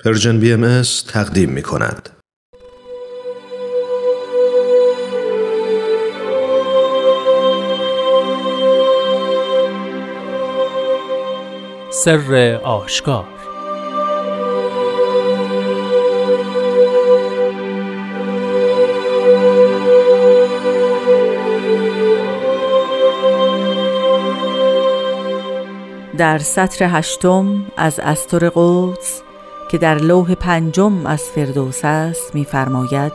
پرژن 0.00 0.40
بی 0.40 0.52
ام 0.52 0.82
تقدیم 1.08 1.50
می 1.50 1.62
کند. 1.62 2.08
سر 11.90 12.60
آشکار 12.64 13.28
در 26.18 26.38
سطر 26.38 26.84
هشتم 26.84 27.66
از 27.76 28.00
استر 28.00 28.48
قدس 28.54 29.23
که 29.74 29.78
در 29.78 29.94
لوح 29.94 30.34
پنجم 30.34 31.06
از 31.06 31.22
فردوس 31.22 31.80
است 31.84 32.34
می‌فرماید 32.34 33.12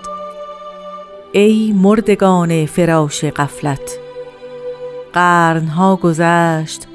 ای 1.31 1.73
مردگان 1.75 2.65
فراش 2.65 3.23
قفلت 3.23 3.99
قرنها 5.13 5.95
گذشت 5.95 6.87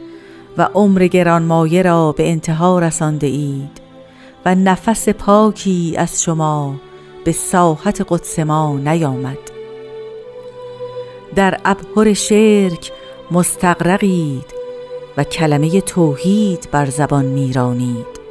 و 0.59 0.69
عمر 0.75 1.07
گرانمایه 1.07 1.83
را 1.83 2.13
به 2.13 2.31
انتها 2.31 2.79
رسانده 2.79 3.27
اید 3.27 3.81
و 4.47 4.55
نفس 4.55 5.09
پاکی 5.09 5.95
از 5.99 6.23
شما 6.23 6.75
به 7.25 7.33
ساحت 7.33 8.07
قدس 8.09 8.39
ما 8.39 8.77
نیامد. 8.77 9.39
در 11.35 11.61
ابهر 11.65 12.13
شرک 12.13 12.93
مستقرقید 13.31 14.55
و 15.17 15.25
کلمه 15.25 15.81
توحید 15.81 16.69
بر 16.73 16.87
زبان 16.87 17.25
میرانید. 17.25 18.24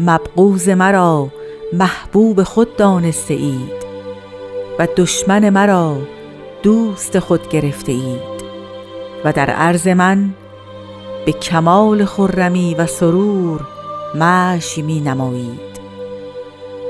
مبغوز 0.00 0.68
مرا 0.68 1.28
محبوب 1.72 2.42
خود 2.42 2.76
دانسته 2.76 3.34
اید 3.34 3.88
و 4.78 4.88
دشمن 4.96 5.50
مرا 5.50 5.96
دوست 6.62 7.18
خود 7.18 7.48
گرفته 7.48 7.92
اید 7.92 8.38
و 9.24 9.32
در 9.32 9.50
عرض 9.50 9.88
من 9.88 10.34
به 11.26 11.32
کمال 11.32 12.04
خرمی 12.04 12.74
و 12.74 12.86
سرور 12.86 13.60
مشی 14.14 14.82
می 14.82 15.00
نمایید 15.00 15.78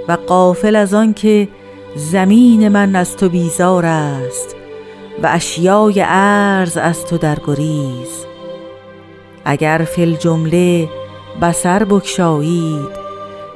و 0.09 0.13
قافل 0.27 0.77
از 0.77 0.95
آن 0.95 1.15
که 1.15 1.49
زمین 1.97 2.69
من 2.69 2.97
از 2.97 3.17
تو 3.17 3.29
بیزار 3.29 3.87
است 3.87 4.57
و 5.23 5.29
اشیای 5.33 6.01
عرض 6.01 6.77
از 6.77 7.07
تو 7.07 7.19
در 7.19 7.39
گریز. 7.47 8.27
اگر 9.45 9.87
فی 9.91 10.17
جمله 10.17 10.89
بسر 11.43 11.85
بکشایید 11.85 12.89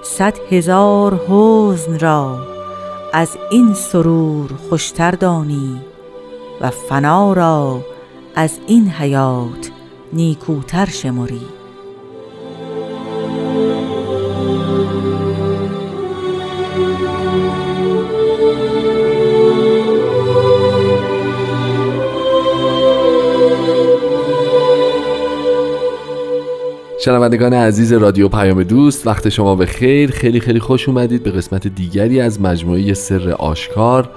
صد 0.02 0.38
هزار 0.50 1.20
حزن 1.28 1.98
را 1.98 2.39
از 3.12 3.39
این 3.50 3.74
سرور 3.74 4.50
خوشتر 4.69 5.11
دانی 5.11 5.80
و 6.61 6.70
فنا 6.70 7.33
را 7.33 7.80
از 8.34 8.58
این 8.66 8.89
حیات 8.89 9.70
نیکوتر 10.12 10.86
شمری. 10.86 11.61
شنوندگان 27.05 27.55
عزیز 27.55 27.92
رادیو 27.92 28.28
پیام 28.28 28.62
دوست 28.62 29.06
وقت 29.06 29.28
شما 29.28 29.55
به 29.55 29.67
خیر. 29.67 30.11
خیلی 30.11 30.41
خیلی 30.41 30.61
خوش 30.61 30.89
اومدید 30.89 31.22
به 31.22 31.31
قسمت 31.31 31.67
دیگری 31.67 32.20
از 32.20 32.41
مجموعه 32.41 32.95
سر 32.95 33.31
آشکار. 33.31 34.11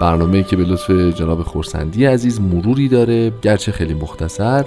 برنامه 0.00 0.42
که 0.42 0.56
به 0.56 0.64
لطف 0.64 0.90
جناب 0.90 1.42
خورسندی 1.42 2.04
عزیز 2.04 2.40
مروری 2.40 2.88
داره 2.88 3.32
گرچه 3.42 3.72
خیلی 3.72 3.94
مختصر 3.94 4.64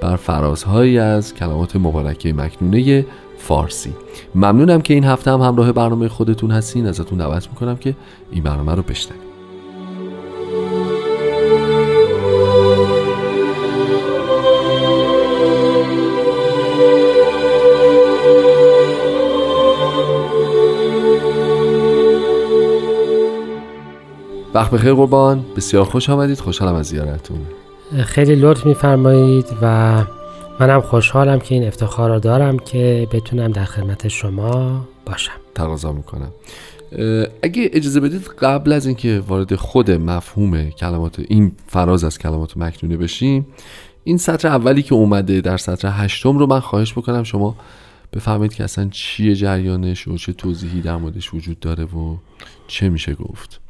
بر 0.00 0.16
فرازهایی 0.16 0.98
از 0.98 1.34
کلمات 1.34 1.76
مبارکه 1.76 2.32
مکنونه 2.32 3.06
فارسی. 3.38 3.92
ممنونم 4.34 4.80
که 4.80 4.94
این 4.94 5.04
هفته 5.04 5.30
هم 5.30 5.40
همراه 5.40 5.72
برنامه 5.72 6.08
خودتون 6.08 6.50
هستین. 6.50 6.86
ازتون 6.86 7.18
دعوت 7.18 7.48
می‌کنم 7.48 7.76
که 7.76 7.94
این 8.32 8.42
برنامه 8.42 8.74
رو 8.74 8.82
بشنوید. 8.82 9.27
وقت 24.58 24.70
بخیر 24.70 24.94
قربان. 24.94 25.44
بسیار 25.56 25.84
خوش 25.84 26.10
آمدید. 26.10 26.40
خوشحالم 26.40 26.74
از 26.74 26.86
زیارتتون. 26.86 27.38
خیلی 28.04 28.34
لطف 28.34 28.66
میفرمایید 28.66 29.46
و 29.62 30.04
منم 30.60 30.80
خوشحالم 30.80 31.38
که 31.38 31.54
این 31.54 31.66
افتخار 31.66 32.10
رو 32.10 32.20
دارم 32.20 32.58
که 32.58 33.08
بتونم 33.12 33.52
در 33.52 33.64
خدمت 33.64 34.08
شما 34.08 34.84
باشم. 35.06 35.32
تقاضا 35.54 35.92
می‌کنم. 35.92 36.32
اگه 37.42 37.70
اجازه 37.72 38.00
بدید 38.00 38.22
قبل 38.22 38.72
از 38.72 38.86
اینکه 38.86 39.22
وارد 39.28 39.54
خود 39.54 39.90
مفهوم 39.90 40.70
کلمات 40.70 41.20
این 41.28 41.52
فراز 41.66 42.04
از 42.04 42.18
کلمات 42.18 42.56
مکنونه 42.56 42.96
بشیم 42.96 43.46
این 44.04 44.18
سطر 44.18 44.48
اولی 44.48 44.82
که 44.82 44.94
اومده 44.94 45.40
در 45.40 45.56
سطر 45.56 45.88
هشتم 45.92 46.38
رو 46.38 46.46
من 46.46 46.60
خواهش 46.60 46.92
بکنم 46.92 47.22
شما 47.22 47.56
بفهمید 48.12 48.54
که 48.54 48.64
اصلا 48.64 48.88
چیه 48.90 49.34
جریانش 49.34 50.08
و 50.08 50.16
چه 50.16 50.32
توضیحی 50.32 50.80
در 50.80 50.96
موردش 50.96 51.34
وجود 51.34 51.60
داره 51.60 51.84
و 51.84 52.16
چه 52.66 52.88
میشه 52.88 53.14
گفت. 53.14 53.60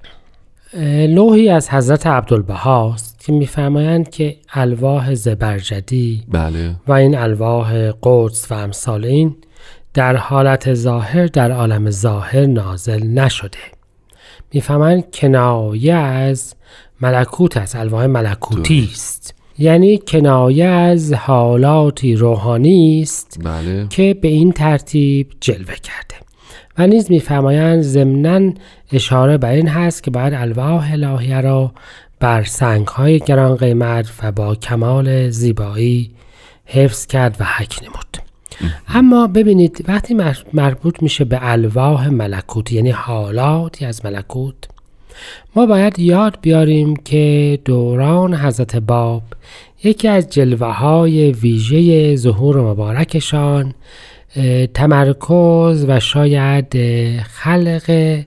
لوحی 1.09 1.49
از 1.49 1.71
حضرت 1.71 2.07
عبدالبهاست 2.07 3.19
که 3.19 3.33
میفرمایند 3.33 4.11
که 4.11 4.37
الواح 4.53 5.15
زبرجدی 5.15 6.23
بله. 6.29 6.77
و 6.89 6.93
این 6.93 7.19
الواح 7.19 7.93
قدس 8.03 8.53
و 8.53 8.55
امثال 8.55 9.05
این 9.05 9.37
در 9.95 10.17
حالت 10.17 10.75
ظاهر 10.75 11.27
در 11.27 11.51
عالم 11.53 11.91
ظاهر 11.91 12.47
نازل 12.47 13.07
نشده. 13.07 13.59
می‌فهمند 14.53 15.11
کنایه 15.15 15.95
از 15.95 16.55
ملکوت 17.01 17.57
است 17.57 17.77
الواح 17.77 18.07
ملکوتی 18.07 18.89
است. 18.93 19.35
یعنی 19.59 19.99
کنایه 19.99 20.65
از 20.65 21.13
حالاتی 21.13 22.15
روحانی 22.15 23.03
است 23.03 23.41
بله. 23.45 23.87
که 23.91 24.15
به 24.15 24.29
این 24.29 24.53
ترتیب 24.53 25.29
جلوه 25.41 25.75
کرده. 25.75 26.28
و 26.79 26.87
نیز 26.87 27.11
میفرمایند 27.11 27.83
ضمنا 27.83 28.53
اشاره 28.93 29.39
بر 29.39 29.51
این 29.51 29.69
هست 29.69 30.03
که 30.03 30.11
باید 30.11 30.35
الواح 30.35 30.93
الهیه 30.93 31.41
را 31.41 31.73
بر 32.21 32.45
سنگ 32.45 32.87
های 32.87 33.19
گران 33.19 33.57
قیمت 33.57 34.11
و 34.23 34.33
با 34.33 34.55
کمال 34.55 35.31
زیبایی 35.31 36.11
حفظ 36.67 37.07
کرد 37.07 37.37
و 37.41 37.45
حک 37.45 37.79
نمود. 37.83 38.19
اما 38.89 39.27
ببینید 39.27 39.85
وقتی 39.89 40.17
مربوط 40.53 41.03
میشه 41.03 41.25
به 41.25 41.39
الواح 41.41 42.09
ملکوت 42.09 42.73
یعنی 42.73 42.91
حالاتی 42.91 43.85
از 43.85 44.05
ملکوت 44.05 44.55
ما 45.57 45.67
باید 45.67 45.99
یاد 45.99 46.39
بیاریم 46.43 46.97
که 46.97 47.59
دوران 47.65 48.35
حضرت 48.35 48.77
باب 48.77 49.23
یکی 49.85 50.09
از 50.09 50.31
جلوه 50.31 50.67
های 50.67 51.33
ویژه 51.33 52.17
ظهور 52.17 52.61
مبارکشان 52.61 53.75
تمرکز 54.75 55.85
و 55.89 56.01
شاید 56.01 56.77
خلق 57.23 58.19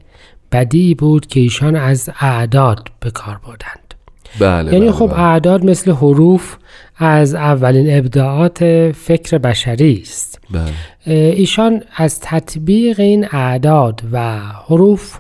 بدی 0.51 0.95
بود 0.95 1.25
که 1.25 1.39
ایشان 1.39 1.75
از 1.75 2.09
اعداد 2.19 2.88
به 3.00 3.12
کار 3.12 3.39
بردند 3.47 3.94
بله 4.39 4.73
یعنی 4.73 4.85
بله 4.85 4.91
خب 4.91 5.07
بله. 5.07 5.19
اعداد 5.19 5.66
مثل 5.66 5.91
حروف 5.91 6.57
از 6.97 7.35
اولین 7.35 7.97
ابداعات 7.97 8.91
فکر 8.91 9.38
بشری 9.38 10.00
است 10.01 10.39
بله. 10.51 11.13
ایشان 11.13 11.84
از 11.95 12.19
تطبیق 12.19 13.00
این 13.00 13.28
اعداد 13.31 14.01
و 14.12 14.39
حروف 14.39 15.19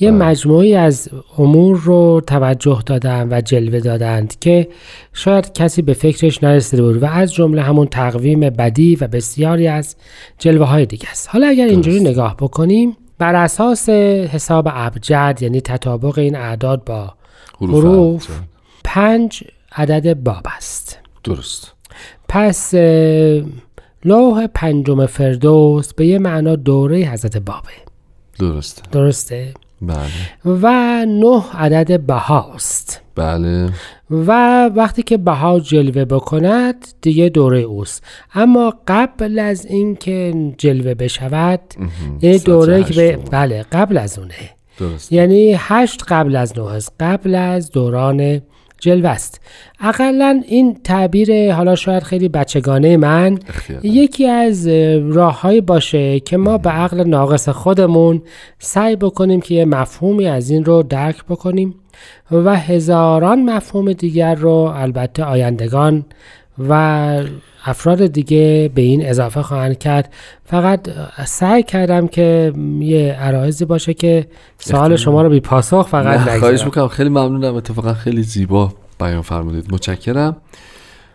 یه 0.00 0.10
بله. 0.10 0.18
مجموعی 0.26 0.74
از 0.74 1.08
امور 1.38 1.78
رو 1.78 2.22
توجه 2.26 2.82
دادن 2.86 3.28
و 3.30 3.40
جلوه 3.40 3.80
دادند 3.80 4.38
که 4.38 4.68
شاید 5.12 5.52
کسی 5.52 5.82
به 5.82 5.92
فکرش 5.92 6.44
نرسیده 6.44 6.82
بود 6.82 7.02
و 7.02 7.06
از 7.06 7.34
جمله 7.34 7.62
همون 7.62 7.86
تقویم 7.86 8.40
بدی 8.40 8.96
و 8.96 9.08
بسیاری 9.08 9.68
از 9.68 9.96
جلوه 10.38 10.66
های 10.66 10.86
دیگه 10.86 11.10
است. 11.10 11.28
حالا 11.32 11.46
اگر 11.46 11.66
اینجوری 11.66 12.00
نگاه 12.00 12.36
بکنیم 12.36 12.96
بر 13.18 13.34
اساس 13.34 13.88
حساب 13.88 14.68
ابجد 14.70 15.38
یعنی 15.40 15.60
تطابق 15.60 16.18
این 16.18 16.36
اعداد 16.36 16.84
با 16.84 17.14
حروف 17.60 18.30
ابجد. 18.30 18.44
پنج 18.84 19.44
عدد 19.72 20.14
باب 20.14 20.46
است. 20.56 20.98
درست. 21.24 21.74
پس 22.28 22.74
لوح 24.04 24.46
پنجم 24.54 25.06
فردوس 25.06 25.94
به 25.94 26.06
یه 26.06 26.18
معنا 26.18 26.56
دوره 26.56 26.98
حضرت 26.98 27.36
بابه. 27.36 27.68
درسته. 28.38 28.82
درسته؟ 28.92 29.54
بله. 29.82 30.56
و 30.62 30.66
نه 31.06 31.44
عدد 31.54 32.00
بهاست 32.00 33.02
بله. 33.14 33.68
و 34.10 34.30
وقتی 34.68 35.02
که 35.02 35.16
بها 35.16 35.60
جلوه 35.60 36.04
بکند 36.04 36.86
دیگه 37.00 37.28
دوره 37.28 37.58
اوست. 37.58 38.04
اما 38.34 38.74
قبل 38.88 39.38
از 39.38 39.66
اینکه 39.66 40.34
جلوه 40.58 40.94
بشود 40.94 41.60
یعنی 42.22 42.38
دوره 42.38 42.84
که. 42.84 43.18
بله 43.30 43.64
قبل 43.72 43.98
از 43.98 44.18
اونه. 44.18 44.50
درست 44.78 45.12
یعنی 45.12 45.54
هشت 45.58 46.02
قبل 46.08 46.36
از 46.36 46.52
نه 46.52 46.72
است. 46.72 46.92
قبل 47.00 47.34
از 47.34 47.70
دوران 47.70 48.40
جلوه 48.80 49.10
است 49.10 49.40
اقلا 49.80 50.42
این 50.48 50.76
تعبیر 50.84 51.52
حالا 51.52 51.76
شاید 51.76 52.02
خیلی 52.02 52.28
بچگانه 52.28 52.96
من. 52.96 53.38
یکی 53.82 54.26
از 54.26 54.66
راههایی 55.12 55.60
باشه 55.60 56.20
که 56.20 56.36
ما 56.36 56.58
به 56.58 56.70
عقل 56.70 57.04
ناقص 57.04 57.48
خودمون 57.48 58.22
سعی 58.58 58.96
بکنیم 58.96 59.40
که 59.40 59.54
یه 59.54 59.64
مفهومی 59.64 60.26
از 60.26 60.50
این 60.50 60.64
رو 60.64 60.82
درک 60.82 61.24
بکنیم 61.24 61.74
و 62.32 62.56
هزاران 62.56 63.42
مفهوم 63.42 63.92
دیگر 63.92 64.34
رو 64.34 64.72
البته 64.74 65.24
آیندگان 65.24 66.04
و 66.58 66.72
افراد 67.64 68.06
دیگه 68.06 68.70
به 68.74 68.82
این 68.82 69.06
اضافه 69.06 69.42
خواهند 69.42 69.78
کرد. 69.78 70.12
فقط 70.44 70.80
سعی 71.24 71.62
کردم 71.62 72.08
که 72.08 72.52
یه 72.80 73.12
عرایزی 73.12 73.64
باشه 73.64 73.94
که 73.94 74.26
سوال 74.58 74.96
شما 74.96 75.22
رو 75.22 75.28
بی 75.30 75.40
پاسخ 75.40 75.88
فقط 75.88 76.06
نه، 76.06 76.24
خواهش 76.24 76.36
نگذارم 76.36 76.64
می‌کنم. 76.64 76.88
خیلی 76.88 77.08
ممنونم. 77.08 77.54
اتفاقا 77.54 77.94
خیلی 77.94 78.22
زیبا 78.22 78.72
بیان 79.00 79.22
فرمودید. 79.22 79.74
متشکرم. 79.74 80.36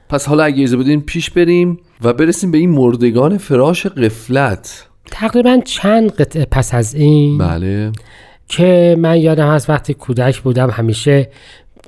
پس 0.10 0.28
حالا 0.28 0.44
اگه 0.44 0.64
اجازه 0.64 0.78
بدین 0.78 1.02
پیش 1.02 1.30
بریم 1.30 1.80
و 2.04 2.14
برسیم 2.14 2.52
به 2.52 2.58
این 2.58 2.70
مردگان 2.70 3.38
فراش 3.38 3.86
قفلت 3.86 4.88
تقریبا 5.12 5.60
چند 5.66 6.12
قطعه 6.12 6.46
پس 6.46 6.74
از 6.74 6.94
این 6.94 7.38
بله. 7.38 7.92
که 8.48 8.96
من 9.00 9.18
یادم 9.18 9.48
هست 9.48 9.70
وقتی 9.70 9.94
کودک 9.94 10.42
بودم 10.42 10.70
همیشه 10.70 11.30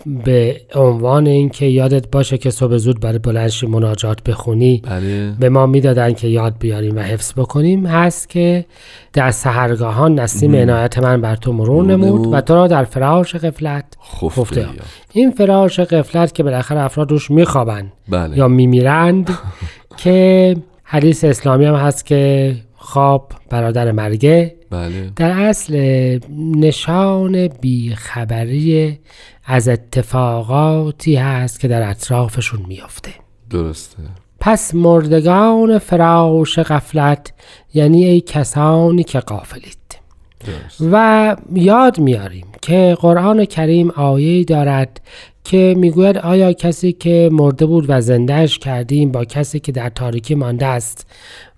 به 0.06 0.62
عنوان 0.76 1.28
اینکه 1.28 1.66
یادت 1.66 2.12
باشه 2.12 2.38
که 2.38 2.50
صبح 2.50 2.78
زود 2.78 3.00
برای 3.00 3.20
بلنشی 3.20 3.68
مناجات 3.68 4.24
بخونی. 4.24 4.82
بله. 4.86 5.34
به 5.40 5.50
ما 5.50 5.66
می‌دادن 5.66 6.14
که 6.14 6.28
یاد 6.28 6.56
بیاریم 6.60 6.96
و 6.96 7.00
حفظ 7.00 7.34
بکنیم. 7.34 7.86
هست 7.86 8.30
که 8.30 8.66
در 9.14 9.32
سهرگاهان 9.32 10.20
نسیم 10.20 10.56
عنایت 10.56 10.98
من 11.00 11.22
بر 11.22 11.36
تو 11.36 11.54
مرور 11.54 11.86
نمود. 11.86 12.34
و 12.34 12.42
تو 12.42 12.56
را 12.56 12.68
در 12.68 12.84
فراش 12.84 13.36
غفلت 13.36 13.86
خفته. 14.22 14.68
این 15.14 15.32
فراش 15.32 15.80
غفلت 15.80 16.34
که 16.34 16.44
بالاخره 16.44 16.80
افراد 16.80 17.12
روش 17.12 17.32
میخوابن 17.32 17.92
بله. 18.10 18.38
یا 18.38 18.48
میمیرند 18.48 19.38
که 20.04 20.56
حدیث 20.84 21.24
اسلامی 21.24 21.66
هم 21.66 21.76
هست 21.76 22.06
که 22.06 22.56
خواب 22.88 23.32
برادر 23.50 23.92
مرگه. 23.92 24.56
بله. 24.70 25.12
در 25.16 25.32
اصل 25.32 25.76
نشان 26.56 27.48
بیخبری 27.48 29.00
از 29.46 29.68
اتفاقاتی 29.68 31.16
هست 31.16 31.60
که 31.60 31.68
در 31.68 31.90
اطرافشون 31.90 32.66
میافته. 32.68 33.12
درسته. 33.50 33.98
پس 34.40 34.76
مردگان 34.76 35.80
فراش 35.80 36.60
غفلت 36.60 37.34
یعنی 37.74 38.06
ای 38.06 38.22
کسانی 38.22 39.04
که 39.04 39.20
غافلید. 39.20 39.78
درست. 40.46 40.90
و 40.92 41.36
یاد 41.54 42.00
میاریم 42.00 42.48
که 42.62 42.98
قرآن 43.00 43.46
کریم 43.46 43.90
آیه 43.92 44.44
دارد 44.44 45.02
که 45.44 45.76
می‌گوید 45.78 46.18
آیا 46.18 46.54
کسی 46.54 46.92
که 46.94 47.30
مرده 47.32 47.66
بود 47.66 47.86
و 47.88 48.02
زندهش 48.02 48.58
کردیم 48.58 49.12
با 49.12 49.26
کسی 49.26 49.60
که 49.60 49.72
در 49.72 49.90
تاریکی 49.90 50.36
مانده 50.36 50.66
است 50.66 51.08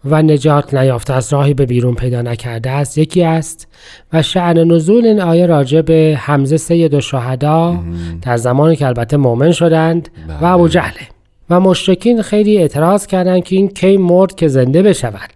و 0.05 0.21
نجات 0.21 0.73
نیافته 0.73 1.13
است 1.13 1.33
راهی 1.33 1.53
به 1.53 1.65
بیرون 1.65 1.95
پیدا 1.95 2.21
نکرده 2.21 2.69
است 2.69 2.97
یکی 2.97 3.23
است 3.23 3.67
و 4.13 4.21
شعن 4.21 4.57
نزول 4.57 5.05
این 5.05 5.21
آیه 5.21 5.45
راجع 5.45 5.81
به 5.81 6.19
حمزه 6.21 6.57
سید 6.57 6.93
و 6.93 7.01
شهدا 7.01 7.79
در 8.21 8.37
زمانی 8.37 8.75
که 8.75 8.87
البته 8.87 9.17
مؤمن 9.17 9.51
شدند 9.51 10.09
و 10.41 10.45
ابو 10.45 10.67
جهله 10.67 11.07
و 11.49 11.59
مشرکین 11.59 12.21
خیلی 12.21 12.57
اعتراض 12.57 13.07
کردند 13.07 13.43
که 13.43 13.55
این 13.55 13.67
کی 13.67 13.97
مرد 13.97 14.35
که 14.35 14.47
زنده 14.47 14.81
بشود. 14.81 15.29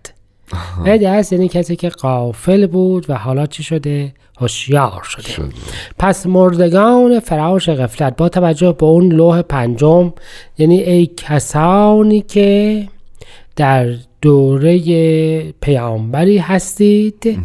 عید 0.85 1.03
است 1.03 1.33
یعنی 1.33 1.47
کسی 1.47 1.75
که 1.75 1.89
قافل 1.89 2.67
بود 2.67 3.09
و 3.09 3.13
حالا 3.13 3.45
چی 3.45 3.63
شده؟ 3.63 4.13
هوشیار 4.39 5.01
شده. 5.03 5.23
شده. 5.23 5.45
پس 5.99 6.25
مردگان 6.25 7.19
فراش 7.19 7.69
غفلت 7.69 8.15
با 8.15 8.29
توجه 8.29 8.71
به 8.71 8.85
اون 8.85 9.11
لوح 9.11 9.41
پنجم 9.41 10.13
یعنی 10.57 10.79
ای 10.79 11.05
کسانی 11.05 12.21
که 12.21 12.87
در 13.55 13.93
دوره 14.23 15.51
پیامبری 15.51 16.37
هستید 16.37 17.39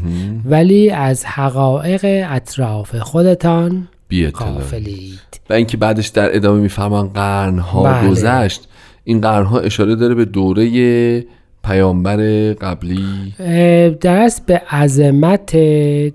ولی 0.44 0.90
از 0.90 1.24
حقایق 1.24 2.00
اطراف 2.30 2.96
خودتان 2.96 3.88
غافلید. 4.34 5.40
و 5.50 5.52
اینکه 5.52 5.76
بعدش 5.76 6.08
در 6.08 6.36
ادامه 6.36 6.60
میفرمان 6.60 7.08
قرنها 7.08 7.82
بله. 7.82 8.10
گذشت 8.10 8.68
این 9.04 9.20
قرنها 9.20 9.58
اشاره 9.60 9.94
داره 9.94 10.14
به 10.14 10.24
دوره 10.24 11.24
پیامبر 11.64 12.16
قبلی. 12.52 13.34
درست 14.00 14.46
به 14.46 14.62
عظمت 14.70 15.56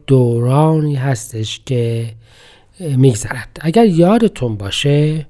دورانی 0.08 0.96
هستش 0.96 1.62
که 1.66 2.06
میگذرد. 2.80 3.58
اگر 3.62 3.86
یادتون 3.86 4.56
باشه 4.56 5.26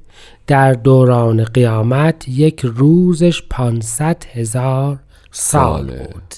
در 0.47 0.73
دوران 0.73 1.43
قیامت 1.43 2.27
یک 2.27 2.61
روزش 2.63 3.41
500 3.49 4.23
هزار 4.33 4.99
سال. 5.33 5.85
بود. 5.85 6.33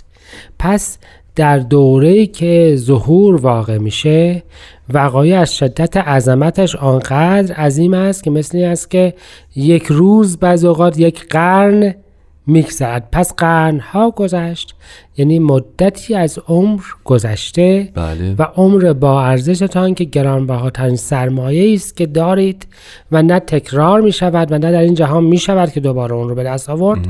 پس 0.59 0.97
در 1.35 1.57
دوره 1.59 2.25
که 2.25 2.73
ظهور 2.77 3.35
واقع 3.35 3.77
میشه 3.77 4.43
وقایع 4.93 5.39
از 5.39 5.55
شدت 5.55 5.97
عظمتش 5.97 6.75
آنقدر 6.75 7.53
عظیم 7.53 7.93
است 7.93 8.23
که 8.23 8.31
مثل 8.31 8.57
این 8.57 8.67
است 8.67 8.91
که 8.91 9.13
یک 9.55 9.85
روز 9.85 10.37
بعض 10.37 10.65
اوقات 10.65 10.99
یک 10.99 11.27
قرن 11.27 11.95
میگذرد 12.47 13.07
پس 13.11 13.33
قرنها 13.33 14.11
گذشت 14.11 14.75
یعنی 15.17 15.39
مدتی 15.39 16.15
از 16.15 16.39
عمر 16.47 16.81
گذشته 17.03 17.91
بله. 17.93 18.35
و 18.39 18.43
عمر 18.43 18.93
با 18.93 19.23
ارزشتان 19.23 19.93
که 19.93 20.03
گرانبهاترین 20.03 20.95
سرمایه 20.95 21.73
است 21.73 21.97
که 21.97 22.05
دارید 22.05 22.67
و 23.11 23.23
نه 23.23 23.39
تکرار 23.39 24.01
می 24.01 24.11
شود 24.11 24.51
و 24.51 24.57
نه 24.57 24.71
در 24.71 24.81
این 24.81 24.93
جهان 24.93 25.23
می 25.23 25.37
شود 25.37 25.71
که 25.71 25.79
دوباره 25.79 26.13
اون 26.13 26.29
رو 26.29 26.35
به 26.35 26.43
دست 26.43 26.69
آورد 26.69 27.07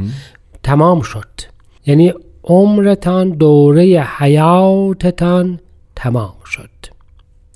تمام 0.64 1.02
شد. 1.02 1.55
یعنی 1.86 2.14
عمرتان 2.44 3.30
دوره 3.30 4.08
حیاتتان 4.18 5.60
تمام 5.96 6.34
شد. 6.46 6.70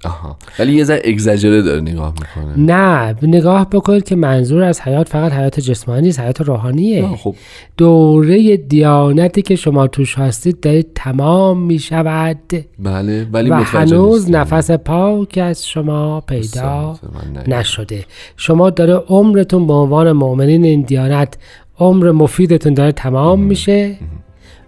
آها. 0.05 0.37
ولی 0.59 0.73
یه 0.73 0.83
ذره 0.83 1.01
اگزاجره 1.03 1.61
داره 1.61 1.81
نگاه 1.81 2.13
می‌کنه. 2.19 2.57
نه 2.57 3.15
نگاه 3.21 3.69
بکنید 3.69 4.03
که 4.03 4.15
منظور 4.15 4.63
از 4.63 4.81
حیات 4.81 5.09
فقط 5.09 5.31
حیات 5.31 5.59
جسمانی 5.59 6.09
است 6.09 6.19
حیات 6.19 6.41
روحانیه. 6.41 7.07
خب. 7.15 7.35
دوره 7.77 8.57
دیانتی 8.57 9.41
که 9.41 9.55
شما 9.55 9.87
توش 9.87 10.17
هستید 10.17 10.59
دارید 10.59 10.87
تمام 10.95 11.61
می 11.61 11.79
شود 11.79 12.37
بله 12.79 13.27
ولی 13.33 13.49
و 13.49 13.53
هنوز 13.53 14.25
نیستم. 14.25 14.37
نفس 14.37 14.71
پاک 14.71 15.39
از 15.43 15.67
شما 15.67 16.21
پیدا. 16.21 16.99
نشده. 17.47 18.05
شما 18.37 18.69
داره 18.69 18.93
عمرتون 18.93 19.67
به 19.67 19.73
عنوان 19.73 20.11
مؤمنین 20.11 20.63
این 20.63 20.81
دیانت 20.81 21.37
عمر 21.79 22.11
مفیدتون 22.11 22.73
داره 22.73 22.91
تمام 22.91 23.39
میشه 23.39 23.95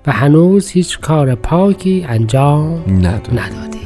و 0.07 0.11
هنوز 0.11 0.69
هیچ 0.69 0.99
کار 0.99 1.35
پاکی 1.35 2.05
انجام 2.09 2.83
ندادید. 3.31 3.81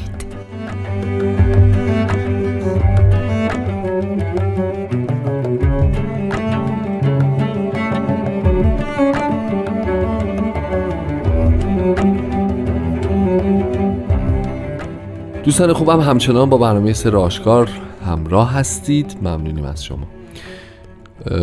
دوستان 15.44 15.74
خوبم 15.74 16.00
همچنان 16.00 16.50
با 16.50 16.58
برنامه 16.58 16.94
سر 16.94 17.15
آشکار 17.15 17.70
همراه 18.05 18.53
هستید. 18.53 19.17
ممنونیم 19.22 19.65
از 19.65 19.84
شما. 19.84 20.08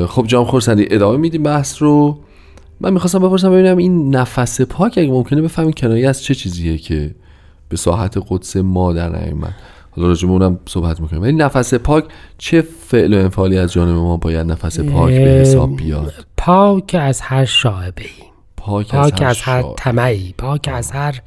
خب 0.09 0.27
جام 0.27 0.45
خورسندی 0.45 0.87
ادامه 0.91 1.17
میدیم 1.17 1.43
بحث 1.43 1.83
رو. 1.83 2.19
من 2.81 2.93
می‌خواستم 2.93 3.19
بپرسم 3.19 3.51
ببینم 3.51 3.77
این 3.77 4.17
نفس 4.17 4.61
پاک 4.61 4.99
اگه 4.99 5.11
ممکنه 5.11 5.43
بفهمین 5.43 5.73
کنایه 5.73 6.09
از 6.09 6.23
چه 6.23 6.35
چیزیه 6.35 6.79
که 6.79 7.15
به 7.69 7.77
ساحت 7.77 8.19
قدس 8.29 8.57
ما 8.57 8.93
در 8.93 9.09
نیومد. 9.09 9.55
حالا 9.91 10.09
راجع 10.09 10.27
به 10.27 10.33
اونم 10.33 10.59
صحبت 10.67 11.01
می‌کنیم. 11.01 11.23
ولی 11.23 11.33
نفس 11.33 11.75
پاک 11.75 12.05
چه 12.39 12.63
فعل 12.63 13.15
و 13.15 13.19
انفعالی 13.19 13.59
از 13.59 13.73
جانب 13.73 13.97
ما 13.97 14.17
باید 14.17 14.47
نفس 14.47 14.81
پاک 14.81 15.15
به 15.15 15.31
حساب 15.31 15.77
بیاد؟ 15.77 16.13
پاک 16.37 16.97
از 17.01 17.21
هر 17.21 17.45
شاعبه 17.45 18.03
پاک, 18.57 18.89
پاک 18.89 19.23
از 19.23 19.41
هر. 19.41 19.65
طمعی. 19.77 20.35
پاک 20.39 20.71
از 20.73 20.91
هر 20.91 21.21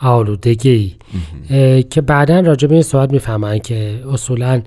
آلودگی. 0.00 0.96
که 1.90 2.00
بعدا 2.00 2.40
راجع 2.40 2.68
به 2.68 2.74
این 2.74 2.82
صحبت 2.82 3.12
می‌فهمن 3.12 3.58
که 3.58 4.02
اصولا 4.12 4.62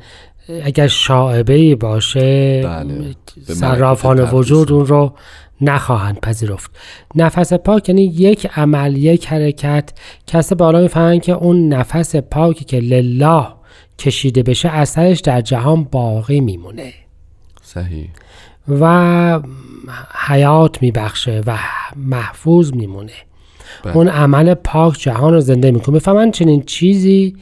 اگر 0.64 0.88
شاعبه 0.88 1.54
ای 1.54 1.76
باشه 1.76 2.62
بله. 2.64 3.16
صرافان 3.44 4.20
وجود. 4.20 4.72
اون 4.72 4.86
رو 4.86 5.14
نخواهند 5.62 6.20
پذیرفت 6.20 6.72
نفس 7.16 7.54
پاک 7.54 7.90
یعنی 7.90 8.04
یک 8.04 8.48
عمل 8.56 8.98
یک 8.98 9.28
حرکت 9.28 9.90
کسی 10.28 10.56
بالا 10.56 10.82
می‌فهمن 10.82 11.20
که 11.20 11.32
اون 11.32 11.74
نفس 11.74 12.16
پاکی 12.16 12.66
که 12.66 12.80
لله 12.80 13.48
کشیده 14.00 14.44
بشه 14.44 14.70
اثرش 14.70 15.20
در 15.20 15.42
جهان 15.42 15.84
باقی 15.84 16.40
میمونه 16.40 16.94
صحیح 17.62 18.10
و 18.68 19.40
حیات 20.28 20.82
میبخشه 20.82 21.42
و 21.48 21.58
محفوظ 21.96 22.74
میمونه 22.74 23.12
بله. 23.84 23.98
اون 23.98 24.08
عمل 24.08 24.54
پاک 24.54 25.00
جهان 25.00 25.34
رو 25.34 25.40
زنده 25.40 25.72
می‌کنه 25.72 25.94
می‌فهمن 25.94 26.32
چنین 26.32 26.64
چیزی 26.64 27.36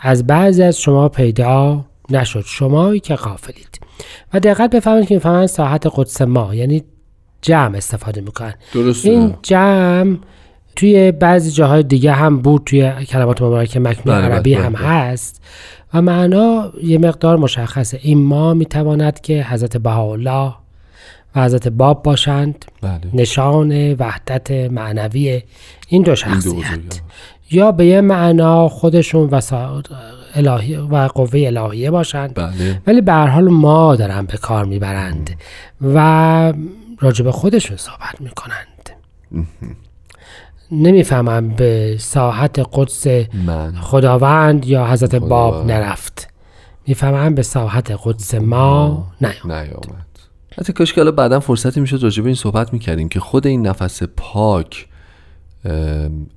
از 0.00 0.26
بعضی 0.26 0.62
از 0.62 0.80
شما 0.80 1.08
پیدا 1.08 1.84
نشد. 2.10 2.44
شمایی 2.46 3.00
که 3.00 3.14
غافلید. 3.14 3.80
و 4.34 4.40
دقت 4.40 4.70
بفهمید 4.70 5.08
که 5.08 5.14
می‌فهمن 5.14 5.46
ساحت 5.46 5.86
قدس 5.94 6.22
ما 6.22 6.54
یعنی 6.54 6.82
جمع 7.42 7.76
استفاده 7.76 8.20
می‌کنن. 8.20 8.54
درسته. 8.74 9.10
این 9.10 9.34
جمع 9.42 10.16
توی 10.76 11.12
بعضی 11.12 11.50
جاهای 11.50 11.82
دیگه 11.82 12.12
هم 12.12 12.38
بود 12.38 12.62
توی 12.66 12.90
کلمات 12.90 13.42
مبارکه 13.42 13.80
مکنون 13.80 14.16
بله، 14.16 14.24
عربی 14.24 14.54
بله، 14.54 14.64
هم 14.64 14.72
بله. 14.72 14.86
هست. 14.86 15.42
و 15.94 16.02
معنا 16.02 16.72
یه 16.82 16.98
مقدار 16.98 17.36
مشخصه. 17.36 18.00
این 18.02 18.18
ما 18.18 18.54
می‌تواند 18.54 19.20
که 19.20 19.44
حضرت 19.44 19.76
بهاءالله 19.76 20.54
و 21.36 21.44
حضرت 21.44 21.68
باب 21.68 22.02
باشند. 22.02 22.64
بله. 22.82 23.00
نشان 23.14 23.92
وحدت 23.92 24.50
معنوی 24.50 25.28
این 25.28 25.42
دو 25.88 25.88
این 25.88 26.02
دو 26.02 26.14
شخصیت. 26.14 27.00
یا 27.50 27.72
به 27.72 27.86
یه 27.86 28.00
معنا 28.00 28.68
خودشون 28.68 29.28
وسا... 29.30 29.82
الهی 30.34 30.76
و 30.76 30.96
قوه 30.96 31.40
الهیه 31.46 31.90
باشند. 31.90 32.34
بله. 32.34 32.82
ولی 32.86 33.00
به 33.00 33.12
هر 33.12 33.26
حال 33.26 33.48
ما 33.48 33.96
دارن 33.96 34.26
به 34.26 34.36
کار 34.36 34.64
می‌برند 34.64 35.30
و 35.94 36.52
راجع 37.00 37.24
به 37.24 37.32
خودشون 37.32 37.76
صحبت 37.76 38.20
می‌کنند. 38.20 38.90
نمی‌فهمم 40.70 41.48
به 41.48 41.96
ساحت 41.98 42.66
قدس 42.72 43.06
من. 43.46 43.74
خداوند 43.80 44.66
یا 44.66 44.86
حضرت 44.86 45.14
باب 45.14 45.52
خداوند. 45.52 45.72
نرفت. 45.72 46.28
می‌فهمم 46.86 47.34
به 47.34 47.42
ساحت 47.42 47.98
قدس 48.04 48.34
ما 48.34 49.06
نیامد. 49.20 49.84
حتی 50.58 50.72
کاش 50.72 50.92
که 50.92 51.04
بعدا 51.04 51.40
فرصتی 51.40 51.80
می‌شد 51.80 52.02
راجع 52.02 52.22
به 52.22 52.28
این 52.28 52.36
صحبت 52.36 52.72
می‌کردیم 52.72 53.08
که 53.08 53.20
خود 53.20 53.46
این 53.46 53.66
نفس 53.66 54.02
پاک 54.02 54.86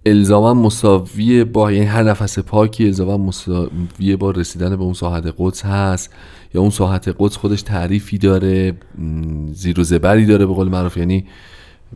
الزاما 0.06 0.54
مساوی 0.54 1.44
با 1.44 1.72
یعنی 1.72 1.86
هر 1.86 2.04
نفس 2.04 2.40
پاکی 2.40 2.86
الزاما 2.86 3.18
مساوی 3.18 4.16
با 4.16 4.32
رسیدن 4.32 4.76
به 4.76 4.84
اون 4.84 4.94
ساحت 4.94 5.34
قدس 5.38 5.66
هست. 5.66 6.14
یا 6.54 6.62
اون 6.62 6.70
ساحت 6.70 7.16
قدس 7.20 7.38
خودش 7.38 7.62
تعریفی 7.62 8.18
داره 8.18 8.74
زیر 9.52 9.80
و 9.80 9.84
زبری 9.84 10.26
داره 10.26 10.46
به 10.46 10.54
قول 10.54 10.68
معروف. 10.70 10.98
یعنی 10.98 11.26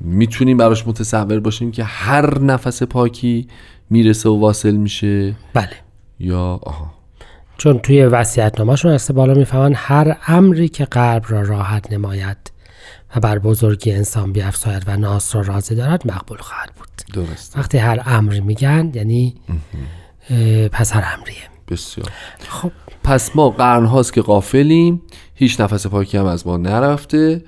می‌تونیم 0.01 0.57
براش 0.57 0.87
متصور 0.87 1.39
باشیم 1.39 1.71
که 1.71 1.83
هر 1.83 2.39
نفس 2.39 2.83
پاکی 2.83 3.47
می‌رسه 3.89 4.29
و 4.29 4.39
واصل 4.39 4.75
میشه. 4.75 5.35
بله. 5.53 5.69
یا 6.19 6.59
آها. 6.63 6.93
چون 7.57 7.79
توی 7.79 8.03
وصیت‌نامه‌شون 8.05 8.91
از 8.91 9.11
بالا 9.15 9.33
می‌فهمن 9.33 9.73
هر 9.75 10.17
امری 10.27 10.67
که 10.69 10.85
قلب 10.85 11.23
را 11.29 11.41
راحت 11.41 11.93
نماید 11.93 12.50
و 13.15 13.19
بر 13.19 13.39
بزرگی 13.39 13.91
انسان 13.91 14.31
بیافزاید 14.31 14.83
و 14.87 14.97
ناس 14.97 15.35
را 15.35 15.41
راضی 15.41 15.75
دارد 15.75 16.07
مقبول 16.07 16.37
خواهد 16.37 16.71
بود. 16.75 17.23
درست 17.25 17.57
وقتی 17.57 17.77
هر 17.77 18.03
امری 18.05 18.41
میگن 18.41 18.91
یعنی 18.93 19.35
پس 20.71 20.95
هر 20.95 21.17
امریه. 21.17 21.37
بسیار. 21.69 22.07
خب. 22.49 22.71
پس 23.03 23.35
ما 23.35 23.49
قرن 23.49 23.85
هاست 23.85 24.13
که 24.13 24.21
غافلیم 24.21 25.01
هیچ 25.35 25.61
نفس 25.61 25.87
پاکی 25.87 26.17
هم 26.17 26.25
از 26.25 26.47
ما 26.47 26.57
نرفته 26.57 27.43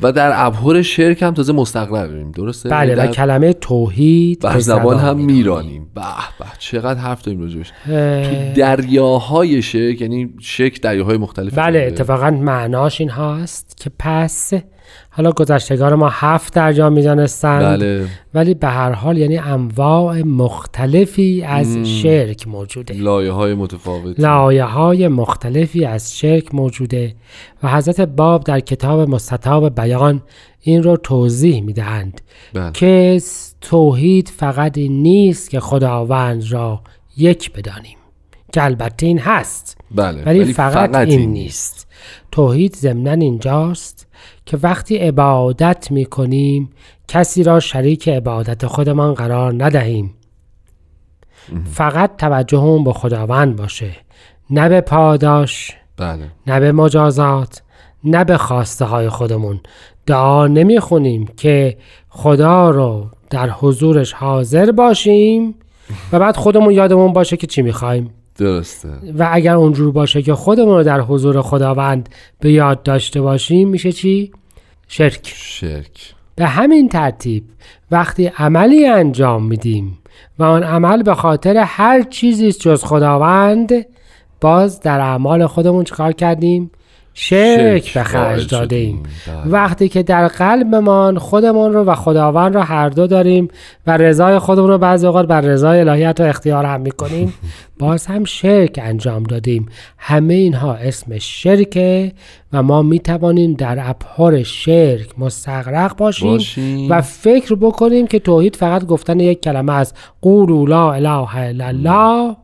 و 0.00 0.12
در 0.12 0.46
ابهر 0.46 0.82
شرک 0.82 1.22
هم 1.22 1.34
تازه 1.34 1.52
مستقریم 1.52 2.30
درسته؟ 2.30 2.68
بله 2.68 2.92
و 2.92 2.96
در 2.96 3.06
کلمه 3.06 3.52
توحید 3.52 4.40
بر 4.40 4.58
زبان 4.58 4.98
هم 4.98 5.16
می‌رانیم. 5.16 5.90
به 5.94 6.02
به 6.38 6.44
چقدر 6.58 7.00
حرف 7.00 7.22
داریم 7.22 7.40
راجبش. 7.40 7.72
اه، 7.88 8.22
تو 8.22 8.52
دریاهای 8.54 9.62
شرک 9.62 10.00
یعنی 10.00 10.34
شرک 10.40 10.82
دریاهای 10.82 11.16
مختلف 11.16 11.58
بله. 11.58 11.78
اتفاقا 11.78 12.30
معناش 12.30 13.00
این 13.00 13.10
هاست 13.10 13.76
که 13.76 13.90
پس 13.98 14.52
حالا 15.10 15.30
گذشتگان 15.32 15.94
ما 15.94 16.08
هفت 16.12 16.54
درجا 16.54 16.90
می‌دانستند. 16.90 17.78
بله. 17.78 18.06
ولی 18.34 18.54
به 18.54 18.66
هر 18.66 18.92
حال 18.92 19.18
یعنی 19.18 19.38
انواع 19.38 20.22
مختلفی 20.22 21.42
از 21.42 21.76
شرک 21.76 22.48
موجوده. 22.48 22.94
لایه 22.94 23.32
های 23.32 23.54
متفاوت. 23.54 24.20
لایه 24.20 24.64
های 24.64 25.08
مختلفی 25.08 25.84
از 25.84 26.18
شرک 26.18 26.54
موجوده 26.54 27.14
و 27.62 27.68
حضرت 27.68 28.00
باب 28.00 28.44
در 28.44 28.60
کتاب 28.60 29.08
مستطاب 29.08 29.74
بیان 29.74 30.22
این 30.60 30.82
رو 30.82 30.96
توضیح 30.96 31.62
می‌دهند 31.62 32.20
بله. 32.54 32.72
که 32.72 33.20
توحید 33.60 34.28
فقط 34.28 34.78
این 34.78 35.02
نیست 35.02 35.50
که 35.50 35.60
خداوند 35.60 36.52
را 36.52 36.80
یک 37.16 37.52
بدانیم. 37.52 37.97
که 38.52 38.64
البته 38.64 39.06
این 39.06 39.18
هست. 39.18 39.78
بله 39.90 40.22
ولی, 40.24 40.52
فقط, 40.52 40.94
این 40.94 41.30
نیست. 41.30 41.86
توحید 42.32 42.76
ضمنا 42.76 43.12
اینجاست 43.12 44.06
که 44.46 44.56
وقتی 44.62 44.96
عبادت 44.96 45.90
می 45.90 46.04
کنیم 46.04 46.70
کسی 47.08 47.42
را 47.42 47.60
شریک 47.60 48.08
عبادت 48.08 48.66
خودمان 48.66 49.14
قرار 49.14 49.64
ندهیم. 49.64 50.14
فقط 51.64 52.16
توجهمون 52.16 52.84
به 52.84 52.92
خداوند 52.92 53.56
باشه. 53.56 53.90
نه 54.50 54.68
به 54.68 54.80
پاداش 54.80 55.76
بله. 55.96 56.24
نه 56.46 56.60
به 56.60 56.72
مجازات 56.72 57.62
نه 58.04 58.24
به 58.24 58.36
خواسته 58.36 58.84
های 58.84 59.08
خودمون. 59.08 59.60
دعا 60.06 60.46
نمی 60.46 60.80
خونیم 60.80 61.26
که 61.36 61.76
خدا 62.08 62.70
رو 62.70 63.10
در 63.30 63.50
حضورش 63.50 64.12
حاضر 64.12 64.72
باشیم 64.72 65.54
و 66.12 66.18
بعد 66.18 66.36
خودمون 66.36 66.72
یادمون 66.72 67.12
باشه 67.12 67.36
که 67.36 67.46
چی 67.46 67.62
می‌خوایم. 67.62 68.10
درسته 68.38 68.88
و 69.18 69.28
اگر 69.32 69.54
اونجور 69.54 69.92
باشه 69.92 70.22
که 70.22 70.34
خودمون 70.34 70.76
رو 70.76 70.82
در 70.82 71.00
حضور 71.00 71.42
خداوند 71.42 72.08
به 72.40 72.52
یاد 72.52 72.82
داشته 72.82 73.20
باشیم 73.20 73.68
میشه 73.68 73.92
چی؟ 73.92 74.30
شرک 74.88 75.32
شرک 75.34 76.14
به 76.36 76.46
همین 76.46 76.88
ترتیب 76.88 77.44
وقتی 77.90 78.26
عملی 78.26 78.86
انجام 78.86 79.44
میدیم 79.44 79.98
و 80.38 80.44
آن 80.44 80.62
عمل 80.62 81.02
به 81.02 81.14
خاطر 81.14 81.56
هر 81.56 82.02
چیزی 82.02 82.48
است 82.48 82.60
جز 82.60 82.84
خداوند 82.84 83.86
باز 84.40 84.80
در 84.80 85.00
اعمال 85.00 85.46
خودمون 85.46 85.84
چیکار 85.84 86.12
کردیم؟ 86.12 86.70
شرک 87.20 87.94
به 87.94 88.02
خرج 88.02 88.48
داده 88.48 88.76
ایم. 88.76 89.02
بله. 89.26 89.52
وقتی 89.52 89.88
که 89.88 90.02
در 90.02 90.28
قلبمان 90.28 91.18
خودمون 91.18 91.72
رو 91.72 91.84
و 91.84 91.94
خداوند 91.94 92.54
رو 92.54 92.60
هر 92.60 92.88
دو 92.88 93.06
داریم 93.06 93.48
و 93.86 93.96
رضای 93.96 94.38
خودمون 94.38 94.70
رو 94.70 94.78
بعضی 94.78 95.06
اوقات 95.06 95.26
بر 95.26 95.40
رضای 95.40 95.80
الهیت 95.80 96.20
و 96.20 96.22
اختیار 96.22 96.64
هم 96.64 96.80
می‌کنیم 96.80 97.34
باز 97.78 98.06
هم 98.06 98.24
شرک 98.24 98.80
انجام 98.82 99.22
دادیم 99.22 99.66
همه 99.98 100.34
اینها 100.34 100.74
اسم 100.74 101.18
شرکه 101.18 102.12
و 102.52 102.62
ما 102.62 102.82
می‌توانیم 102.82 103.54
در 103.54 103.78
ابهار 103.80 104.42
شرک 104.42 105.18
مستغرق 105.18 105.96
باشیم, 105.96 106.30
باشیم. 106.30 106.90
و 106.90 107.00
فکر 107.00 107.54
بکنیم 107.54 108.06
که 108.06 108.18
توحید 108.18 108.56
فقط 108.56 108.84
گفتن 108.84 109.20
یک 109.20 109.40
کلمه 109.40 109.72
است 109.72 109.96
قولوا 110.22 110.64
لا 110.64 110.92
اله 110.92 111.36
الا 111.36 111.66
الله 111.66 112.36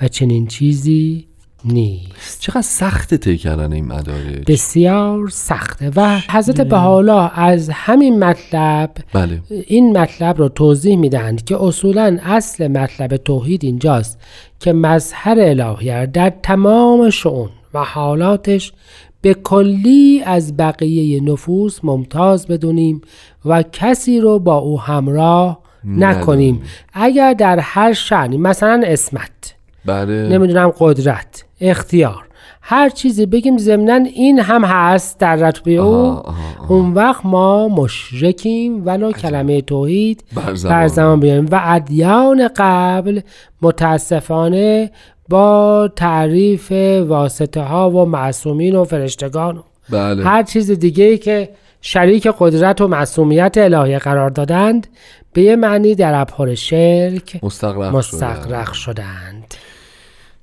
و 0.00 0.08
چنین 0.08 0.46
چیزی 0.46 1.31
نیست. 1.64 2.40
چقدر 2.40 2.62
سخته 2.62 3.16
طی 3.16 3.38
کردن 3.38 3.72
این 3.72 3.86
مدارج 3.86 4.44
بسیار 4.46 5.28
سخته 5.28 5.90
و 5.96 6.20
حضرت 6.30 6.60
بهاءالله 6.60 7.38
از 7.38 7.70
همین 7.72 8.18
مطلب 8.18 8.90
بله. 9.12 9.40
این 9.66 9.98
مطلب 9.98 10.38
رو 10.38 10.48
توضیح 10.48 10.96
می‌دهند 10.96 11.44
که 11.44 11.62
اصولا 11.62 12.18
اصل 12.22 12.68
مطلب 12.68 13.16
توحید 13.16 13.64
اینجاست 13.64 14.18
که 14.60 14.72
مظهر 14.72 15.36
الهیه 15.38 16.06
در 16.06 16.32
تمام 16.42 17.10
شعون 17.10 17.48
و 17.74 17.84
حالاتش 17.84 18.72
به 19.20 19.34
کلی 19.34 20.22
از 20.26 20.56
بقیه 20.56 21.22
نفوس 21.22 21.78
ممتاز 21.82 22.46
بدونیم 22.46 23.00
و 23.44 23.62
کسی 23.62 24.20
رو 24.20 24.38
با 24.38 24.56
او 24.56 24.80
همراه 24.80 25.62
نکنیم. 25.84 26.62
اگر 26.92 27.32
در 27.32 27.58
هر 27.58 27.92
شعنی 27.92 28.36
مثلا 28.38 28.82
اسمت 28.86 29.54
بله. 29.86 30.28
نمی‌دونم 30.28 30.72
قدرت 30.78 31.44
اختیار. 31.60 32.28
هر 32.62 32.88
چیزی 32.88 33.26
بگیم 33.26 33.58
ضمنا 33.58 33.94
این 33.94 34.40
هم 34.40 34.64
هست 34.64 35.18
در 35.18 35.36
رتبه 35.36 35.70
او. 35.70 36.22
اون 36.68 36.94
وقت 36.94 37.26
ما 37.26 37.68
مشرکیم 37.68 38.86
ولو 38.86 39.12
کلمه 39.12 39.60
توحید 39.60 40.24
بر 40.64 40.88
زمان 40.88 41.20
بیاریم 41.20 41.46
و 41.50 41.60
ادیان 41.64 42.48
قبل 42.56 43.20
متاسفانه 43.62 44.90
با 45.28 45.88
تعریف 45.96 46.72
واسطه 47.06 47.60
ها 47.60 47.90
و 47.90 48.04
معصومین 48.04 48.76
و 48.76 48.84
فرشتگان 48.84 49.62
بله. 49.90 50.24
هر 50.24 50.42
چیز 50.42 50.70
دیگه 50.70 51.04
ای 51.04 51.18
که 51.18 51.48
شریک 51.80 52.28
قدرت 52.38 52.80
و 52.80 52.88
معصومیت 52.88 53.54
الهی 53.56 53.98
قرار 53.98 54.30
دادند 54.30 54.86
به 55.32 55.42
یه 55.42 55.56
معنی 55.56 55.94
در 55.94 56.20
ابهار 56.20 56.54
شرک 56.54 57.44
مستقرق 57.44 57.82
شدن. 57.82 57.98
مستقرق 57.98 58.72
شدند. 58.72 59.54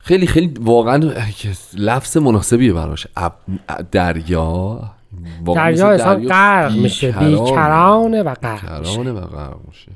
خیلی 0.09 0.27
خیلی 0.27 0.53
واقعا 0.61 1.11
لفظ 1.77 2.17
مناسبیه 2.17 2.73
براش. 2.73 3.07
دریا. 3.91 4.79
دریا 5.55 5.89
انسان 5.91 6.27
غرق 6.27 6.75
میشه 6.75 7.11
بیکرانه 7.11 8.23
و 8.23 8.33
غرق 8.33 8.61
کرانه 8.61 9.11
و 9.11 9.19
غرق 9.19 9.57
میشه. 9.67 9.91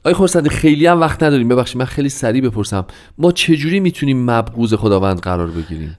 آقای 0.00 0.14
خورسندی 0.14 0.48
خیلی 0.48 0.86
هم 0.86 1.00
وقت 1.00 1.22
نداریم. 1.22 1.48
ببخشید 1.48 1.76
من 1.76 1.84
خیلی 1.84 2.08
سریع 2.08 2.42
بپرسم. 2.42 2.84
ما 3.18 3.32
چجوری 3.32 3.80
می‌تونیم 3.80 4.30
مبغوز 4.30 4.74
خداوند 4.74 5.20
قرار 5.20 5.46
بگیریم؟ 5.46 5.98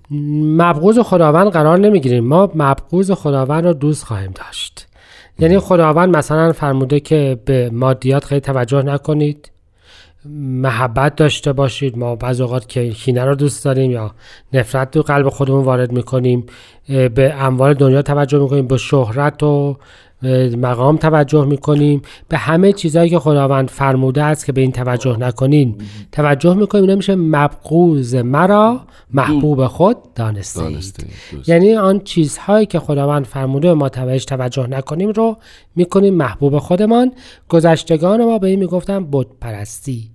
مبغوز 0.58 1.00
خداوند 1.00 1.48
قرار 1.48 1.80
نمی‌گیریم. 1.80 2.28
ما 2.28 2.52
مبغوز 2.56 3.12
خداوند 3.12 3.66
رو 3.66 3.74
دوست 3.74 4.06
خواهیم 4.06 4.32
داشت. 4.32 4.88
یعنی 5.40 5.60
خداوند 5.60 6.18
مثلا 6.18 6.52
فرموده 6.52 7.00
که 7.00 7.40
به 7.46 7.70
مادیات 7.74 8.26
خیلی 8.26 8.42
توجه 8.42 8.82
نکنید. 8.82 9.52
محبت 10.30 11.16
داشته 11.16 11.54
باشید. 11.54 11.98
ما 11.98 12.16
بعض 12.16 12.42
اوقات 12.42 12.70
که 12.70 12.90
کینه 12.90 13.26
رو 13.26 13.36
دوست 13.36 13.66
داریم 13.66 13.92
یا 13.92 14.12
نفرت 14.54 14.92
تو 14.92 15.02
قلب 15.02 15.30
خودمون 15.30 15.64
وارد 15.64 15.92
می‌کنیم 15.92 16.46
به 16.88 17.34
اموال 17.38 17.74
دنیا 17.74 18.02
توجه 18.02 18.40
می‌کنیم 18.40 18.68
به 18.68 18.78
شهرت 18.78 19.44
و 19.44 19.78
مقام 20.58 20.98
توجه 20.98 21.46
می‌کنیم. 21.46 22.02
به 22.30 22.38
همه 22.38 22.74
چیزهایی 22.74 23.10
که 23.10 23.20
خداوند 23.20 23.70
فرموده 23.70 24.24
است 24.24 24.46
که 24.46 24.52
به 24.52 24.62
این 24.62 24.72
توجه 24.72 25.18
نکنین. 25.20 25.76
توجه 26.12 26.54
می‌کنیم 26.54 26.86
نمیشه 26.86 27.16
مبغوز 27.16 28.16
مرا 28.16 28.82
محبوب 29.14 29.68
خود 29.68 29.98
دانستید. 30.16 31.06
یعنی 31.48 31.76
آن 31.76 32.00
چیزهایی 32.00 32.66
که 32.66 32.80
خداوند 32.80 33.26
فرموده 33.26 33.74
ما 33.74 33.90
توجه 33.90 34.26
توجه 34.26 34.68
نکنیم 34.68 35.10
رو 35.10 35.38
می‌کنیم 35.76 36.14
محبوب 36.14 36.58
خودمان. 36.58 37.12
گذشتگان 37.50 38.26
ما 38.26 38.38
به 38.38 38.48
این 38.48 38.60
می‌گفتن 38.60 39.08
بت 39.12 39.28
پرستی. 39.42 40.13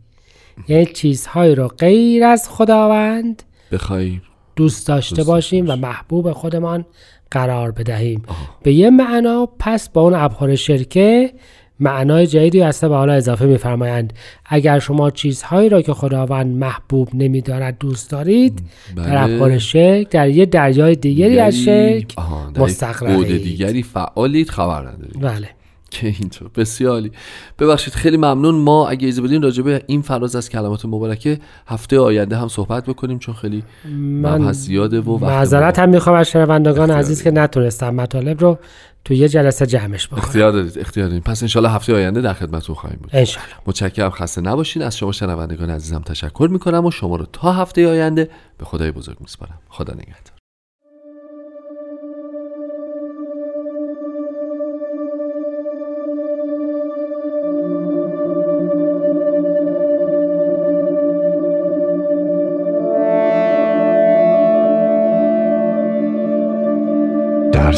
یعنی 0.69 0.87
چیزهایی 0.87 1.55
رو 1.55 1.69
غیر 1.69 2.25
از 2.25 2.49
خداوند 2.49 3.43
بخوای 3.73 4.21
دوست 4.57 4.89
داشته 4.89 5.17
دوست 5.17 5.29
باشیم 5.29 5.71
و 5.71 5.77
محبوب 5.77 6.33
خودمان 6.33 6.85
قرار 7.31 7.71
بدهیم. 7.71 8.23
به 8.63 8.73
یه 8.73 8.91
معنا 8.91 9.49
پس 9.59 9.89
با 9.89 10.01
اون 10.01 10.15
ابهار 10.15 10.55
شرکه 10.55 11.33
معنای 11.81 12.27
جدیدی 12.27 12.61
هسته 12.61 12.89
به 12.89 12.95
حالا 12.95 13.13
اضافه 13.13 13.47
میفرمایند. 13.47 14.13
اگر 14.47 14.79
شما 14.79 15.11
چیزهایی 15.11 15.69
را 15.69 15.83
که 15.83 15.93
خداوند 15.93 16.57
محبوب 16.57 17.09
نمیدارد 17.15 17.79
دوست 17.79 18.11
دارید 18.11 18.63
در 18.97 19.03
بله. 19.03 19.21
ابهار 19.21 19.59
شرک 19.59 20.09
در 20.11 20.29
یه 20.29 20.47
دریای 20.47 20.95
دیگری 20.95 21.39
از 21.39 21.57
شرک 21.57 22.17
در. 22.55 23.07
بعد 23.07 23.27
دیگری 23.27 23.83
فعالید 23.83 24.51
خبر 24.51 24.81
ندارید. 24.81 25.21
بله. 25.21 25.49
که 25.91 26.07
اینطور. 26.07 26.51
بسیاری 26.57 27.13
ببخشید 27.59 27.95
خیلی 27.95 28.17
ممنون. 28.17 28.55
ما 28.55 28.89
اگه 28.89 29.07
ایزه 29.07 29.23
بدین 29.23 29.43
راجع 29.43 29.63
به 29.63 29.83
این 29.87 30.03
فراز 30.03 30.37
از 30.37 30.51
کلمات 30.51 30.85
مبارکه 30.85 31.39
هفته 31.67 31.99
آینده 31.99 32.37
هم 32.37 32.49
صحبت 32.49 32.87
بکنیم 32.87 33.19
چون 33.19 33.35
خیلی 33.35 33.63
من 33.99 34.53
زیاده 34.53 35.01
و 35.01 35.19
معذرت 35.19 35.79
هم 35.79 35.89
می‌خوام 35.89 36.17
از 36.17 36.29
شنوندگان 36.29 36.91
عزیز 36.91 37.23
که 37.23 37.31
نتونستم 37.31 37.95
مطالب 37.95 38.41
رو 38.41 38.59
تو 39.05 39.15
یه 39.15 39.29
جلسه 39.29 39.67
جمعش 39.67 40.07
بکنم 40.09 40.19
اختیار 40.19 40.53
دارید 40.53 40.79
اختیار 40.79 41.09
دارید 41.09 41.25
پس 41.25 41.43
انشالله 41.43 41.71
هفته 41.71 41.95
آینده 41.95 42.21
در 42.21 42.33
خدمتتون 42.33 42.75
خواهیم 42.75 42.99
بود. 43.03 43.11
انشالله 43.13 43.51
متشکرم 43.67 44.11
خسته 44.11 44.41
نباشین. 44.41 44.83
از 44.83 44.97
شما 44.97 45.13
شنوندگان 45.13 45.71
عزیزم 45.71 46.03
تشکر 46.07 46.49
می‌کنم 46.51 46.85
و 46.85 46.91
شما 46.91 47.17
رو 47.17 47.27
تا 47.33 47.53
هفته 47.53 47.89
آینده 47.89 48.31
به 48.59 48.65
خدای 48.65 48.91
بزرگ 48.91 49.17
میسپارم. 49.21 49.59
خدا 49.69 49.95
نگهدار. 49.95 50.38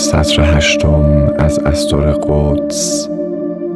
سطر 0.01 0.43
هشتم 0.57 1.35
از 1.39 1.59
استور 1.59 2.13
قدس 2.13 3.09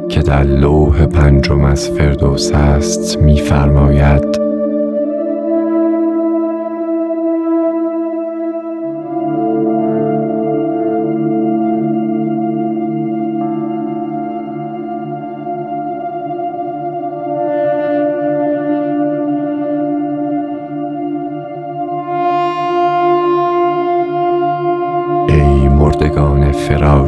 که 0.09 0.23
در 0.23 0.43
لوح 0.43 1.07
پنجم 1.07 1.65
از 1.65 1.89
فردوس 1.89 2.53
است 2.53 3.19
می‌فرماید 3.19 4.44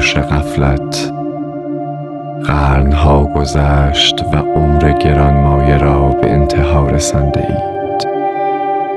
فراش 0.06 0.16
غفلت. 0.16 1.12
قرنها 2.44 3.24
گذشت 3.24 4.22
و 4.32 4.36
عمر 4.36 4.92
گرانمایه 4.92 5.78
را 5.78 6.08
به 6.08 6.30
انتها 6.30 6.86
رسانده 6.86 7.40
اید 7.40 8.06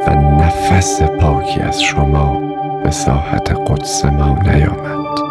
و 0.08 0.16
نفس 0.16 1.02
پاکی 1.04 1.60
از 1.62 1.82
شما 1.82 2.42
به 2.84 2.92
ساحت 2.92 3.52
قدس 3.68 4.06
ما 4.06 4.40
نیامد. 4.44 5.29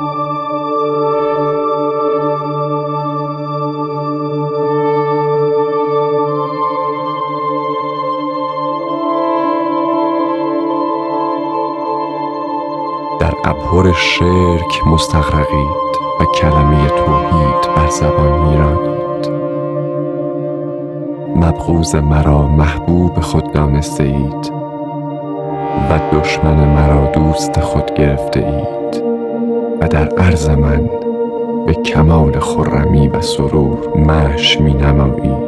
ابهر 13.59 13.93
شرک 13.93 14.87
مستغرقید 14.87 15.99
و 16.21 16.25
کلمه 16.25 16.89
توحید 16.89 17.75
بر 17.77 17.91
زبان 17.91 18.49
میرانید. 18.49 19.29
مبغوز 21.37 21.95
مرا 21.95 22.49
محبوب 22.49 23.21
خود 23.21 23.53
دانسته 23.53 24.05
اید 24.05 24.53
و 25.91 26.19
دشمن 26.19 26.69
مرا 26.69 27.07
دوست 27.07 27.61
خود 27.61 27.95
گرفته 27.95 28.41
اید 28.41 29.05
و 29.81 29.89
در 29.89 30.09
عرض 30.09 30.49
من 30.49 30.91
به 31.67 31.75
کمال 31.75 32.41
خرمی 32.41 33.09
و 33.09 33.21
سرور 33.21 33.97
مش 33.97 34.61
می 34.61 34.75
نمایید. 34.75 35.48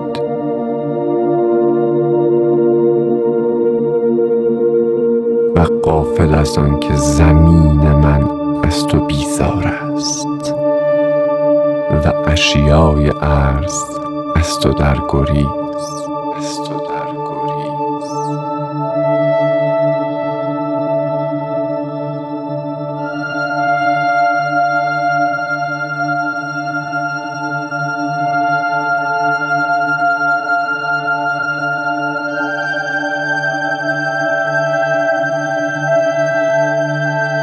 و 5.61 5.63
قافل 5.83 6.35
از 6.35 6.59
آن 6.59 6.81
که 6.81 6.97
زمین 6.97 7.81
من 7.81 8.31
از 8.63 8.87
تو 8.87 9.07
بیزار 9.07 9.67
است 9.67 10.55
و 12.05 12.13
اشیای 12.27 13.13
ارز 13.21 13.83
از 14.37 14.59
تو 14.59 14.73
در 14.73 14.97
گریز 15.09 15.60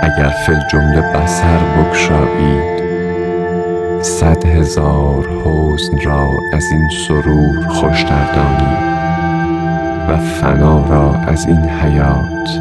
اگر 0.07 0.29
فل 0.29 0.59
جمله 0.71 1.01
بسر 1.01 1.57
بگشایید 1.57 2.83
صد 4.03 4.45
هزار 4.45 5.29
حزن 5.45 5.99
را 5.99 6.29
از 6.53 6.63
این 6.71 6.89
سرور 7.07 7.67
خوشتر 7.67 8.33
دانید 8.35 8.97
و 10.09 10.17
فنا 10.17 10.85
را 10.85 11.15
از 11.27 11.47
این 11.47 11.69
حیات 11.69 12.59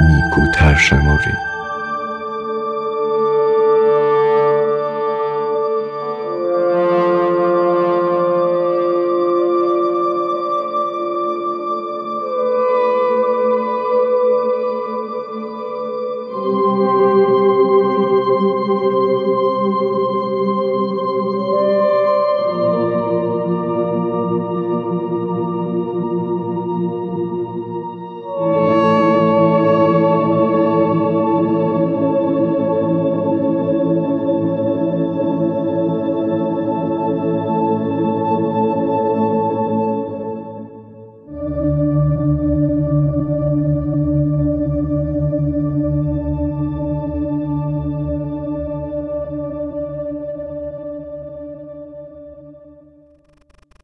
نیکوتر 0.00 0.74
شمرید. 0.74 1.49